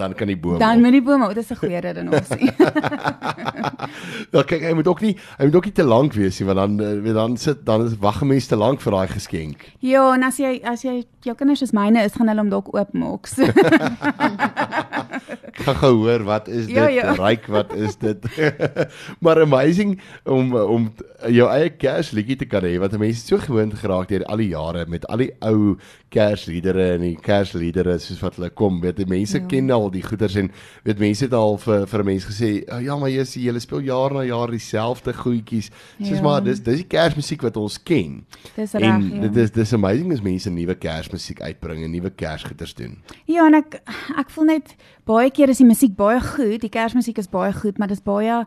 dan 0.00 0.14
kan 0.16 0.30
die 0.30 0.36
boom. 0.38 0.56
Dan 0.58 0.80
met 0.80 0.94
die 0.94 1.02
bome, 1.04 1.26
dit 1.34 1.42
is 1.42 1.50
'n 1.50 1.60
goeie 1.60 1.80
redenasie. 1.80 2.52
Ja, 4.32 4.42
kyk, 4.42 4.62
hy 4.62 4.72
moet 4.72 4.86
ook 4.86 5.00
nie 5.00 5.16
hy 5.38 5.44
moet 5.44 5.54
ook 5.54 5.64
nie 5.64 5.72
te 5.74 5.82
lank 5.82 6.12
wees 6.14 6.38
nie, 6.38 6.46
want 6.46 6.58
dan 6.58 6.80
uh, 6.80 7.02
weet 7.02 7.14
dan 7.14 7.36
sit 7.36 7.64
dan 7.66 7.84
is 7.86 7.96
wag 7.98 8.22
'n 8.22 8.26
mens 8.26 8.46
te 8.46 8.56
lank 8.56 8.80
vir 8.80 8.92
daai 8.92 9.08
geskenk. 9.08 9.64
ja, 9.80 10.14
en 10.14 10.22
as 10.22 10.36
jy 10.38 10.60
as 10.64 10.82
jy 10.82 11.04
jou 11.20 11.34
kinders 11.34 11.58
soos 11.58 11.72
myne 11.72 12.04
is, 12.04 12.12
gaan 12.12 12.28
hulle 12.28 12.40
hom 12.40 12.50
dalk 12.50 12.74
oopmaak. 12.74 13.26
So. 13.26 13.42
Ek 15.30 15.62
gaan 15.66 15.76
gou 15.82 15.94
hoor 16.04 16.22
wat 16.24 16.48
is 16.48 16.66
dit? 16.66 16.76
Ja, 16.76 16.88
ja. 16.88 17.12
Ryk, 17.24 17.46
wat 17.46 17.74
is 17.74 17.96
dit? 17.96 18.24
maar 19.24 19.40
amazing 19.42 20.00
om 20.24 20.54
om 20.54 20.90
jou 21.28 21.48
eie 21.52 21.70
Kersliedjie 21.70 22.36
te 22.40 22.46
kan 22.48 22.64
hê 22.64 22.78
wat 22.80 22.94
mense 22.98 23.26
so 23.26 23.38
gewoond 23.38 23.74
geraak 23.76 24.08
deur 24.08 24.24
al 24.24 24.40
die 24.40 24.48
jare 24.54 24.86
met 24.88 25.04
al 25.12 25.18
die 25.24 25.32
ou 25.44 25.76
Kersliedere 26.10 26.94
en 26.96 27.04
die 27.04 27.16
Kersliedere 27.22 27.98
soos 28.02 28.20
wat 28.24 28.36
hulle 28.38 28.50
kom. 28.50 28.80
Weet 28.82 28.96
die 28.96 29.06
mense 29.06 29.38
Ja. 29.38 29.46
ken 29.46 29.70
al 29.70 29.90
die 29.90 30.02
goeders 30.02 30.34
en 30.36 30.50
weet 30.84 30.98
mense 30.98 31.24
het 31.24 31.32
al 31.34 31.56
vir 31.58 31.86
vir 31.86 32.00
'n 32.02 32.06
mens 32.06 32.24
gesê, 32.24 32.64
oh, 32.72 32.80
"Ja, 32.82 32.96
maar 32.96 33.10
jy's 33.10 33.34
jy 33.36 33.58
speel 33.58 33.80
jaar 33.80 34.12
na 34.12 34.22
jaar 34.24 34.50
dieselfde 34.50 35.12
goedjies." 35.12 35.70
Soos 36.00 36.18
Ja. 36.18 36.22
maar 36.22 36.42
dis 36.42 36.60
dis 36.60 36.76
die 36.82 36.86
Kersmusiek 36.88 37.42
wat 37.42 37.56
ons 37.56 37.78
ken. 37.82 38.24
Dis 38.56 38.74
en 38.74 38.80
reg. 38.80 39.12
Ja. 39.12 39.20
dit 39.28 39.36
is 39.36 39.50
dis 39.50 39.72
amazing 39.72 40.12
as 40.12 40.20
mense 40.22 40.50
nuwe 40.50 40.74
Kersmusiek 40.74 41.40
uitbring 41.40 41.84
en 41.84 41.90
nuwe 41.90 42.10
Kersgoeders 42.10 42.74
doen. 42.74 42.98
ja, 43.26 43.46
en 43.46 43.54
ek 43.54 43.80
ek 44.18 44.30
voel 44.30 44.44
net 44.44 44.74
baie 45.10 45.32
keer 45.34 45.52
is 45.52 45.60
die 45.62 45.68
musiek 45.68 45.96
baie 45.98 46.20
goed, 46.22 46.60
die 46.62 46.72
Kersmusiek 46.72 47.18
is 47.18 47.30
baie 47.30 47.52
goed, 47.56 47.78
maar 47.78 47.90
dis 47.90 48.04
baie 48.04 48.44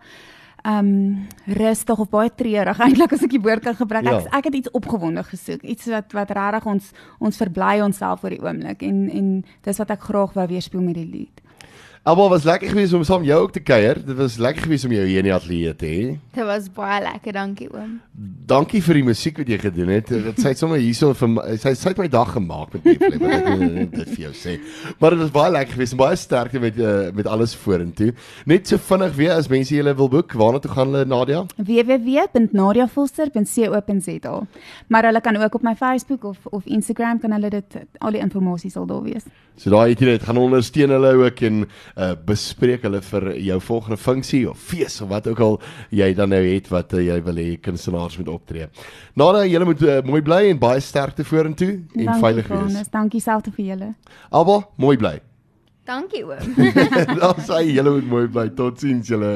ehm 0.64 0.80
um, 0.80 1.28
rustig 1.60 2.00
of 2.00 2.08
baie 2.08 2.30
treurig 2.32 2.80
eintlik 2.86 3.12
as 3.12 3.24
ek 3.26 3.34
die 3.36 3.42
woord 3.44 3.66
kan 3.66 3.76
gebruik. 3.76 4.08
Ja. 4.08 4.20
Ek 4.22 4.38
ek 4.40 4.46
het 4.48 4.60
iets 4.62 4.72
opgewonde 4.72 5.24
gesoek, 5.28 5.66
iets 5.68 5.90
wat 5.92 6.16
wat 6.16 6.32
regtig 6.32 6.68
ons 6.72 6.92
ons 7.20 7.40
verbly 7.42 7.82
onsself 7.84 8.24
oor 8.24 8.32
die 8.32 8.44
oomblik 8.44 8.86
en 8.88 9.10
en 9.12 9.34
dis 9.68 9.82
wat 9.84 9.92
ek 9.92 10.08
graag 10.08 10.38
wou 10.38 10.48
weerspieël 10.48 10.86
met 10.86 11.02
die 11.02 11.10
lied. 11.10 11.43
Almal 12.04 12.28
was 12.30 12.44
lekker 12.44 12.68
geweest 12.68 12.94
om 12.94 13.04
saam 13.08 13.24
jou 13.24 13.38
ook 13.46 13.54
te 13.56 13.62
kuier. 13.64 13.96
Dit 14.04 14.18
was 14.20 14.34
lekker 14.36 14.66
geweest 14.66 14.84
om 14.84 14.92
jou 14.92 15.06
hier 15.08 15.22
in 15.22 15.28
die 15.30 15.34
ateljee 15.34 15.76
te 15.80 15.88
hê. 15.88 16.20
Dit 16.36 16.44
was 16.44 16.68
baie 16.76 17.00
lekker, 17.00 17.32
dankie 17.38 17.70
oom. 17.72 18.02
Dankie 18.50 18.82
vir 18.84 18.96
die 19.00 19.06
musiek 19.08 19.38
wat 19.40 19.48
jy 19.48 19.56
gedoen 19.62 19.88
het. 19.94 20.12
Dit 20.12 20.42
het 20.44 20.60
sommer 20.60 20.84
hierso 20.84 21.14
vir 21.16 21.30
sy 21.62 21.72
sy 21.80 21.88
het 21.94 22.02
my 22.04 22.10
dag 22.12 22.28
gemaak 22.36 22.76
met 22.76 22.84
die 22.84 23.00
flip. 23.00 23.24
Ek 23.24 23.48
wil 23.48 23.88
dit 23.94 24.10
vir 24.10 24.20
jou 24.26 24.34
sê. 24.36 24.60
Maar 25.00 25.16
dit 25.16 25.24
was 25.24 25.32
baie 25.38 25.52
lekker 25.56 25.74
geweest 25.78 25.96
en 25.96 26.02
baie 26.02 26.18
sterkte 26.20 26.60
met 26.66 26.76
uh, 26.76 27.16
met 27.16 27.24
alles 27.38 27.56
vorentoe. 27.62 28.12
Net 28.52 28.68
so 28.68 28.76
vinnig 28.90 29.16
weer 29.22 29.32
as 29.38 29.48
mense 29.48 29.72
julle 29.72 29.96
wil 30.02 30.12
boek, 30.12 30.36
waarna 30.44 30.60
toe 30.60 30.76
gaan 30.76 30.92
hulle 30.92 31.08
Nadia? 31.08 31.48
www.nadiafoster.co.za. 31.56 34.36
Maar 34.92 35.04
hulle 35.08 35.24
kan 35.24 35.40
ook 35.40 35.56
op 35.56 35.64
my 35.64 35.72
Facebook 35.80 36.28
of 36.34 36.44
of 36.52 36.68
Instagram 36.68 37.24
kan 37.24 37.32
hulle 37.40 37.48
dit 37.56 37.80
al 38.04 38.12
die 38.12 38.20
inligting 38.28 38.76
sal 38.76 38.84
daar 38.92 39.08
wees. 39.08 39.24
So 39.56 39.70
daai 39.70 39.94
het 39.94 40.02
jy 40.02 40.10
net 40.10 40.24
gaan 40.26 40.40
ondersteun 40.42 40.92
hulle 40.96 41.12
ook 41.22 41.42
en 41.46 41.66
uh, 41.96 42.14
bespreek 42.28 42.86
hulle 42.88 43.02
vir 43.06 43.30
jou 43.48 43.60
volgende 43.68 43.98
funksie 43.98 44.44
of 44.50 44.60
fees 44.60 45.00
of 45.02 45.12
wat 45.12 45.28
ook 45.28 45.42
al 45.44 45.60
jy 45.94 46.14
dan 46.18 46.34
nou 46.34 46.42
het 46.46 46.70
wat 46.74 46.94
uh, 46.94 47.04
jy 47.04 47.20
wil 47.26 47.42
hê 47.42 47.50
kunstenaars 47.62 48.18
moet 48.22 48.32
optree. 48.34 48.70
Nadia, 49.20 49.46
julle 49.50 49.70
moet 49.70 49.84
uh, 49.88 50.00
mooi 50.08 50.22
bly 50.26 50.42
en 50.52 50.62
baie 50.62 50.82
sterkte 50.84 51.26
vorentoe 51.28 51.72
en 51.74 52.06
Dankie, 52.06 52.22
veilig 52.26 52.50
wees. 52.50 52.64
Franus. 52.64 52.94
Dankie 52.94 53.24
selfs 53.24 53.54
vir 53.56 53.70
julle. 53.74 53.94
Alba, 54.32 54.64
mooi 54.82 54.98
bly. 54.98 55.18
Dankie 55.88 56.24
oom. 56.24 56.54
Dan 57.22 57.42
sê 57.44 57.66
jy 57.66 57.78
julle 57.80 57.98
moet 57.98 58.10
mooi 58.16 58.28
bly. 58.32 58.48
Totsiens 58.56 59.10
julle. 59.12 59.34